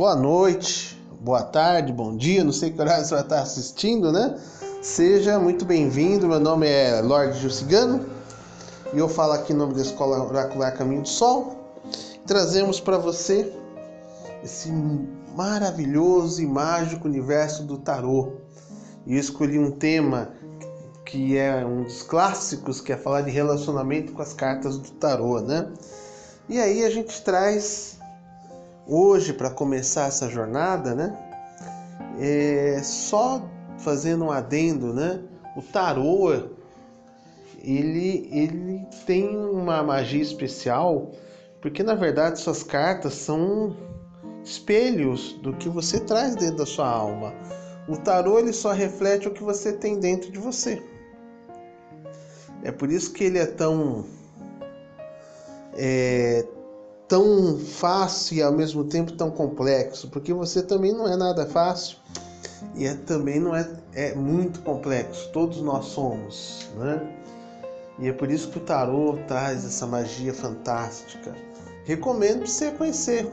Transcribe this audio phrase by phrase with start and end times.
[0.00, 4.34] Boa noite, boa tarde, bom dia, não sei que horário você vai estar assistindo, né?
[4.80, 8.06] Seja muito bem-vindo, meu nome é Lorde Jucigano
[8.94, 11.54] e eu falo aqui em nome da Escola Oracular Caminho do Sol.
[12.26, 13.52] Trazemos para você
[14.42, 14.72] esse
[15.36, 18.36] maravilhoso e mágico universo do tarô.
[19.06, 20.30] E eu escolhi um tema
[21.04, 25.42] que é um dos clássicos, que é falar de relacionamento com as cartas do tarô,
[25.42, 25.70] né?
[26.48, 27.99] E aí a gente traz
[28.90, 31.16] hoje para começar essa jornada, né?
[32.18, 35.22] É só fazendo um adendo, né?
[35.56, 36.32] O tarô
[37.62, 41.12] ele ele tem uma magia especial,
[41.60, 43.76] porque na verdade suas cartas são
[44.42, 47.32] espelhos do que você traz dentro da sua alma.
[47.88, 50.82] O tarô ele só reflete o que você tem dentro de você.
[52.62, 54.04] É por isso que ele é tão
[55.74, 56.44] é,
[57.10, 61.98] tão fácil e ao mesmo tempo tão complexo, porque você também não é nada fácil
[62.76, 65.28] e é, também não é, é muito complexo.
[65.32, 67.02] Todos nós somos, né?
[67.98, 71.34] E é por isso que o tarô traz essa magia fantástica.
[71.84, 73.28] Recomendo você conhecer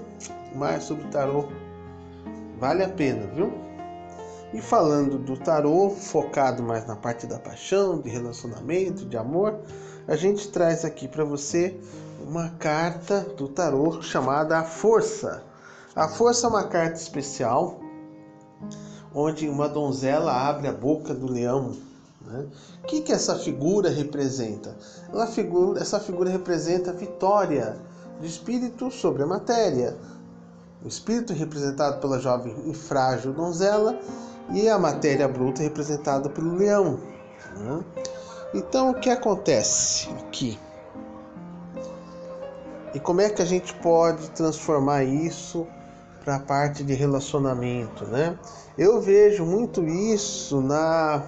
[0.56, 1.48] mais sobre o tarô.
[2.60, 3.54] Vale a pena, viu?
[4.56, 9.60] E falando do tarô, focado mais na parte da paixão, de relacionamento, de amor,
[10.08, 11.80] a gente traz aqui para você
[12.22, 15.44] uma carta do tarô chamada A Força.
[15.96, 17.80] A Força é uma carta especial
[19.14, 21.76] onde uma donzela abre a boca do leão.
[22.22, 22.46] Né?
[22.84, 24.76] O que, que essa figura representa?
[25.12, 27.78] Ela figura, essa figura representa a vitória
[28.20, 29.98] do espírito sobre a matéria.
[30.84, 34.00] O espírito representado pela jovem e frágil donzela
[34.52, 37.00] e a matéria bruta representada pelo leão.
[37.58, 37.84] Né?
[38.54, 40.60] Então, o que acontece aqui?
[42.94, 45.68] E como é que a gente pode transformar isso
[46.24, 48.38] para a parte de relacionamento, né?
[48.78, 51.24] Eu vejo muito isso na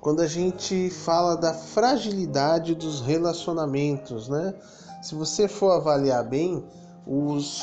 [0.00, 4.54] quando a gente fala da fragilidade dos relacionamentos, né?
[5.02, 6.62] Se você for avaliar bem,
[7.06, 7.62] os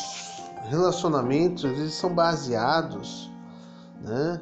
[0.69, 3.29] relacionamentos eles são baseados,
[4.01, 4.41] né?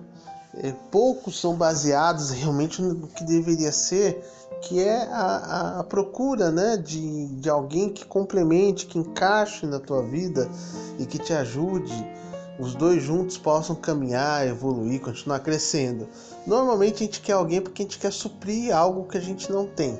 [0.55, 4.19] É, poucos são baseados realmente no que deveria ser
[4.61, 10.03] que é a, a, procura né, de, de alguém que complemente, que encaixe na tua
[10.03, 10.49] vida
[10.97, 11.93] e que te ajude,
[12.59, 16.09] os dois juntos possam caminhar, evoluir, continuar crescendo.
[16.45, 19.65] Normalmente a gente quer alguém porque a gente quer suprir algo que a gente não
[19.65, 19.97] tem.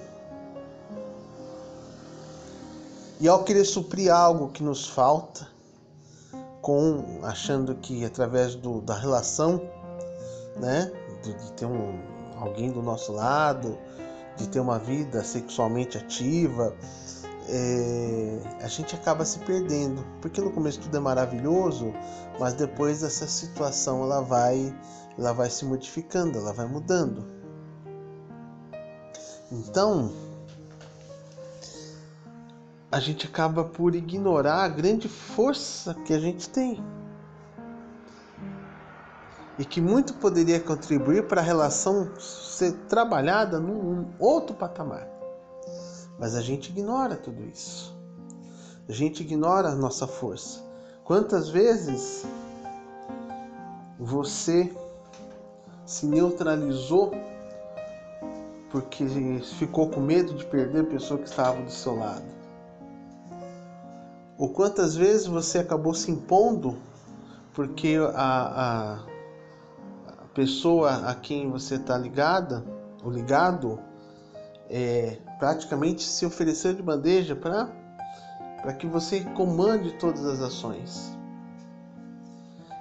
[3.21, 5.47] E ao querer suprir algo que nos falta,
[6.61, 9.61] com achando que através do, da relação,
[10.59, 10.91] né,
[11.23, 11.99] de, ter um,
[12.37, 13.77] alguém do nosso lado,
[14.37, 16.75] de ter uma vida sexualmente ativa,
[17.47, 21.93] é, a gente acaba se perdendo, porque no começo tudo é maravilhoso,
[22.39, 24.73] mas depois essa situação ela vai,
[25.17, 27.25] ela vai se modificando, ela vai mudando.
[29.51, 30.13] Então,
[32.91, 36.79] a gente acaba por ignorar a grande força que a gente tem
[39.59, 45.05] e que muito poderia contribuir para a relação ser trabalhada num outro patamar.
[46.17, 47.93] Mas a gente ignora tudo isso.
[48.87, 50.63] A gente ignora a nossa força.
[51.03, 52.25] Quantas vezes
[53.99, 54.73] você
[55.85, 57.11] se neutralizou
[58.71, 59.05] porque
[59.57, 62.23] ficou com medo de perder a pessoa que estava do seu lado?
[64.37, 66.77] Ou quantas vezes você acabou se impondo
[67.53, 69.08] porque a, a
[70.39, 72.63] pessoa a quem você está ligada,
[73.03, 73.77] ou ligado,
[74.69, 77.67] é, praticamente se ofereceu de bandeja para
[78.61, 81.11] para que você comande todas as ações.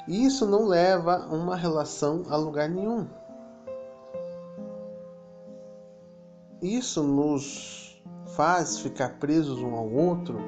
[0.06, 3.08] E isso não leva uma relação a lugar nenhum.
[6.62, 8.00] Isso nos
[8.36, 10.38] faz ficar presos um ao outro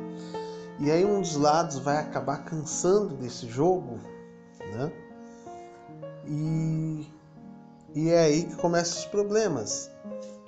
[0.79, 3.99] e aí um dos lados vai acabar cansando desse jogo,
[4.73, 5.10] né?
[6.31, 7.07] E,
[7.93, 9.91] e é aí que começam os problemas.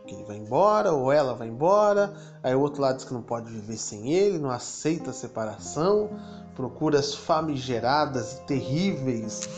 [0.06, 3.22] Que ele vai embora, ou ela vai embora, aí o outro lado diz que não
[3.22, 6.10] pode viver sem ele, não aceita a separação,
[6.54, 9.48] procura as famigeradas e terríveis.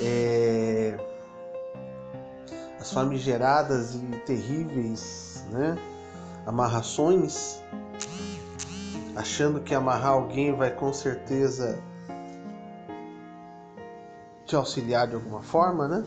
[0.00, 0.98] É,
[2.80, 5.76] as famigeradas e terríveis né,
[6.46, 7.60] amarrações,
[9.16, 11.82] achando que amarrar alguém vai com certeza
[14.48, 16.04] te auxiliar de alguma forma, né?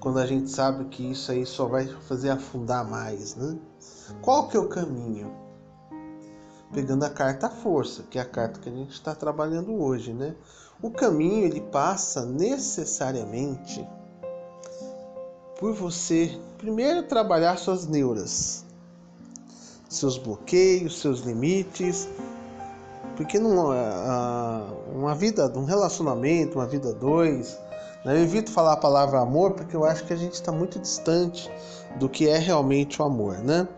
[0.00, 3.58] Quando a gente sabe que isso aí só vai fazer afundar mais, né?
[4.22, 5.50] Qual que é o caminho?
[6.72, 10.34] pegando a carta força, que é a carta que a gente está trabalhando hoje, né?
[10.80, 13.86] O caminho ele passa necessariamente
[15.58, 18.64] por você primeiro trabalhar suas neuras,
[19.88, 22.08] seus bloqueios, seus limites,
[23.20, 27.60] porque numa uma vida, um relacionamento, uma vida dois,
[28.02, 28.14] né?
[28.14, 31.50] eu evito falar a palavra amor porque eu acho que a gente está muito distante
[31.98, 33.68] do que é realmente o amor, né?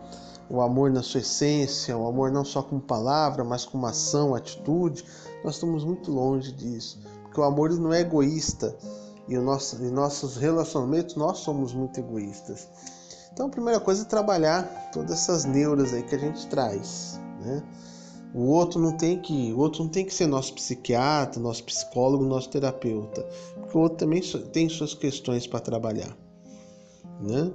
[0.49, 5.03] O amor na sua essência, o amor não só com palavra, mas com ação, atitude,
[5.43, 8.73] nós estamos muito longe disso, porque o amor não é egoísta
[9.27, 12.65] e, nosso, em nossos relacionamentos nós somos muito egoístas.
[13.33, 14.63] Então, a primeira coisa é trabalhar
[14.93, 17.61] todas essas neuras aí que a gente traz, né?
[18.33, 22.25] O outro não tem que, o outro não tem que ser nosso psiquiatra, nosso psicólogo,
[22.25, 23.21] nosso terapeuta,
[23.53, 24.21] porque o outro também
[24.51, 26.17] tem suas questões para trabalhar,
[27.21, 27.51] né?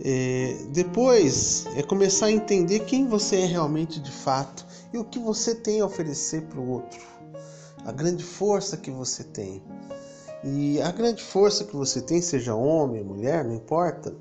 [0.00, 5.18] É, depois é começar a entender quem você é realmente de fato e o que
[5.18, 7.00] você tem a oferecer para o outro,
[7.84, 9.62] a grande força que você tem.
[10.44, 14.14] E a grande força que você tem, seja homem, mulher, não importa,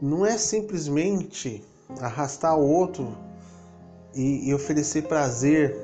[0.00, 1.64] não é simplesmente
[2.00, 3.16] arrastar o outro
[4.14, 5.76] e, e oferecer prazer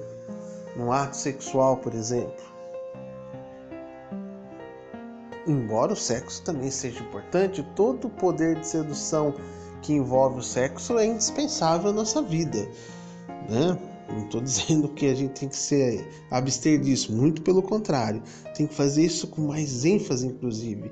[0.77, 2.43] no ato sexual, por exemplo.
[5.47, 9.35] Embora o sexo também seja importante, todo o poder de sedução
[9.83, 12.67] que envolve o sexo é indispensável na nossa vida,
[13.49, 13.79] né?
[14.09, 18.23] Não estou dizendo que a gente tem que ser abster disso, muito pelo contrário.
[18.55, 20.91] Tem que fazer isso com mais ênfase, inclusive,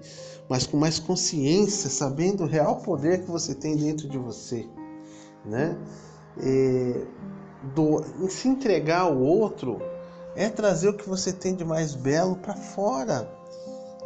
[0.48, 4.66] mas com mais consciência, sabendo o real poder que você tem dentro de você,
[5.44, 5.76] né?
[6.38, 7.06] E,
[7.74, 9.80] do, em se entregar ao outro
[10.34, 13.30] é trazer o que você tem de mais belo para fora,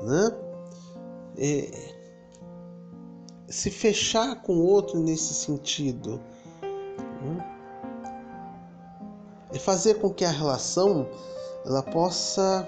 [0.01, 0.37] né?
[1.39, 1.97] É,
[3.49, 6.21] se fechar com o outro nesse sentido
[6.63, 7.57] né?
[9.53, 11.07] é fazer com que a relação
[11.65, 12.67] ela possa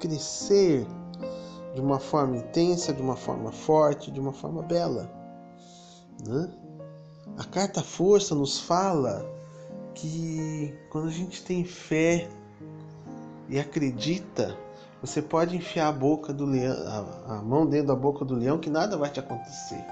[0.00, 0.86] crescer
[1.74, 5.10] de uma forma intensa, de uma forma forte, de uma forma bela.
[6.26, 6.52] Né?
[7.36, 9.24] A carta força nos fala
[9.94, 12.28] que quando a gente tem fé
[13.48, 14.56] e acredita,
[15.00, 16.76] você pode enfiar a boca do leão,
[17.26, 19.84] a, a mão dentro da boca do leão que nada vai te acontecer.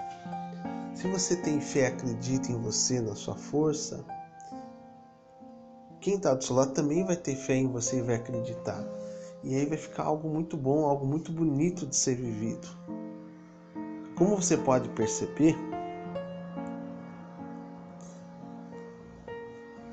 [0.94, 4.04] Se você tem fé, acredita em você, na sua força,
[6.00, 8.84] quem está do seu lado também vai ter fé em você e vai acreditar.
[9.42, 12.68] E aí vai ficar algo muito bom, algo muito bonito de ser vivido.
[14.16, 15.56] Como você pode perceber,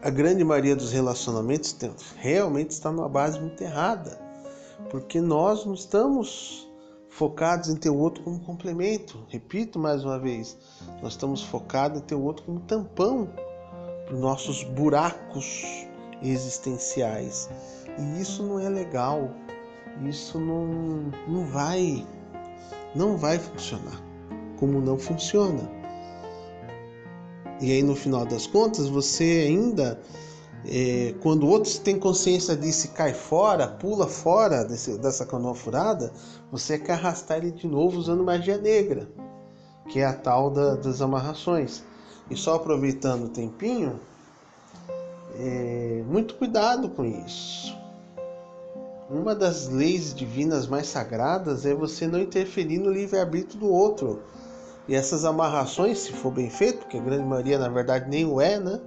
[0.08, 1.76] a grande maioria dos relacionamentos
[2.16, 4.18] realmente está numa base muito errada,
[4.90, 6.66] porque nós não estamos
[7.10, 9.22] focados em ter o outro como complemento.
[9.28, 10.58] Repito mais uma vez,
[11.04, 13.28] nós estamos focados em ter o outro como tampão
[14.06, 15.66] para os nossos buracos
[16.24, 17.50] existenciais.
[18.00, 19.30] E isso não é legal.
[20.08, 22.08] Isso não, não vai
[22.96, 24.02] não vai funcionar.
[24.58, 25.77] Como não funciona.
[27.60, 30.00] E aí no final das contas, você ainda,
[30.66, 36.12] é, quando outros têm consciência disso cai fora, pula fora desse, dessa canoa furada,
[36.52, 39.10] você quer arrastar ele de novo usando magia negra,
[39.90, 41.84] que é a tal da, das amarrações.
[42.30, 44.00] E só aproveitando o tempinho,
[45.40, 47.76] é, muito cuidado com isso.
[49.10, 54.22] Uma das leis divinas mais sagradas é você não interferir no livre-arbítrio do outro.
[54.88, 58.40] E essas amarrações, se for bem feito, porque a grande maioria na verdade nem o
[58.40, 58.80] é, né?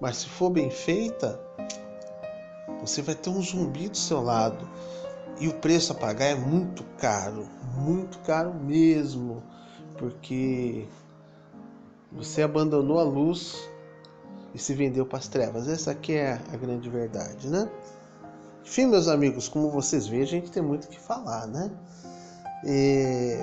[0.00, 1.38] Mas se for bem feita,
[2.80, 4.68] você vai ter um zumbi do seu lado.
[5.38, 7.46] E o preço a pagar é muito caro,
[7.76, 9.42] muito caro mesmo,
[9.98, 10.86] porque
[12.12, 13.68] você abandonou a luz
[14.54, 15.68] e se vendeu para as trevas.
[15.68, 17.68] Essa aqui é a grande verdade, né?
[18.64, 21.70] Enfim, meus amigos, como vocês veem, a gente tem muito o que falar, né?
[22.64, 23.38] E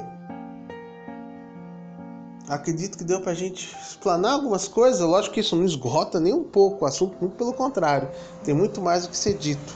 [2.51, 4.99] acredito que deu para a gente explanar algumas coisas.
[4.99, 8.09] Lógico que isso não esgota nem um pouco o assunto, muito pelo contrário,
[8.43, 9.73] tem muito mais o que ser dito.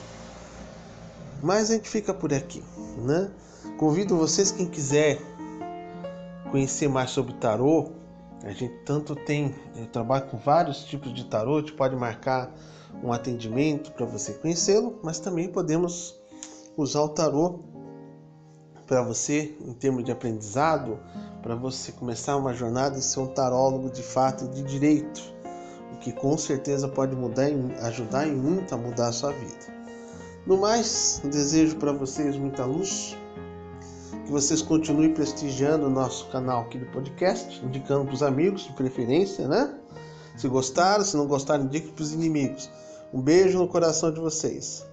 [1.42, 2.62] Mas a gente fica por aqui,
[2.98, 3.32] né?
[3.78, 5.22] Convido vocês, quem quiser
[6.52, 7.92] conhecer mais sobre tarô,
[8.44, 12.54] a gente tanto tem, eu trabalho com vários tipos de tarô, a gente pode marcar
[13.04, 16.16] um atendimento para você conhecê-lo, mas também podemos
[16.78, 17.60] usar o tarô
[18.86, 21.00] para você em termos de aprendizado,
[21.42, 25.22] para você começar uma jornada e ser um tarólogo de fato e de direito,
[25.94, 27.48] o que com certeza pode mudar,
[27.84, 29.76] ajudar em muito a mudar a sua vida.
[30.46, 33.18] No mais, desejo para vocês muita luz,
[34.26, 38.74] que vocês continuem prestigiando o nosso canal aqui do podcast, indicando para os amigos de
[38.74, 39.74] preferência, né?
[40.36, 42.70] Se gostaram, se não gostaram, indique para os inimigos.
[43.14, 44.86] Um beijo no coração de vocês.